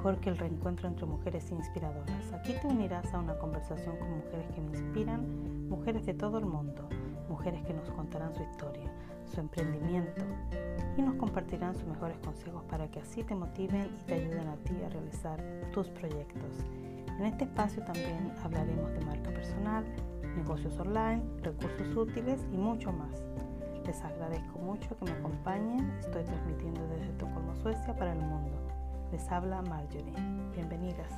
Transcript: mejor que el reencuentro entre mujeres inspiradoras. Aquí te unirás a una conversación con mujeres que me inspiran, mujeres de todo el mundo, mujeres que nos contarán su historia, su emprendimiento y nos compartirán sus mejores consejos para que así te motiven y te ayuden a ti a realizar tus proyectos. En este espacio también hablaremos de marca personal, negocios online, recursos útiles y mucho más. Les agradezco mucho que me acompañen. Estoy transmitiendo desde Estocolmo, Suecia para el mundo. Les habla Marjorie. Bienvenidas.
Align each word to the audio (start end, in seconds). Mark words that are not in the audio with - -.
mejor 0.00 0.18
que 0.18 0.30
el 0.30 0.38
reencuentro 0.38 0.88
entre 0.88 1.04
mujeres 1.04 1.50
inspiradoras. 1.50 2.32
Aquí 2.32 2.54
te 2.54 2.66
unirás 2.66 3.12
a 3.12 3.18
una 3.18 3.36
conversación 3.36 3.98
con 3.98 4.10
mujeres 4.10 4.46
que 4.54 4.60
me 4.62 4.70
inspiran, 4.70 5.68
mujeres 5.68 6.06
de 6.06 6.14
todo 6.14 6.38
el 6.38 6.46
mundo, 6.46 6.88
mujeres 7.28 7.62
que 7.66 7.74
nos 7.74 7.90
contarán 7.90 8.34
su 8.34 8.42
historia, 8.42 8.90
su 9.26 9.40
emprendimiento 9.40 10.22
y 10.96 11.02
nos 11.02 11.16
compartirán 11.16 11.74
sus 11.74 11.84
mejores 11.84 12.16
consejos 12.24 12.64
para 12.64 12.90
que 12.90 13.00
así 13.00 13.22
te 13.24 13.34
motiven 13.34 13.90
y 14.00 14.04
te 14.04 14.14
ayuden 14.14 14.48
a 14.48 14.56
ti 14.56 14.74
a 14.82 14.88
realizar 14.88 15.38
tus 15.70 15.88
proyectos. 15.88 16.64
En 17.18 17.26
este 17.26 17.44
espacio 17.44 17.84
también 17.84 18.32
hablaremos 18.42 18.90
de 18.94 19.04
marca 19.04 19.30
personal, 19.30 19.84
negocios 20.34 20.78
online, 20.78 21.22
recursos 21.42 21.94
útiles 21.94 22.40
y 22.50 22.56
mucho 22.56 22.90
más. 22.90 23.22
Les 23.84 24.00
agradezco 24.00 24.58
mucho 24.60 24.96
que 24.96 25.04
me 25.04 25.10
acompañen. 25.10 25.90
Estoy 26.00 26.24
transmitiendo 26.24 26.80
desde 26.88 27.10
Estocolmo, 27.10 27.54
Suecia 27.56 27.94
para 27.94 28.14
el 28.14 28.20
mundo. 28.20 28.69
Les 29.12 29.32
habla 29.32 29.62
Marjorie. 29.62 30.12
Bienvenidas. 30.54 31.10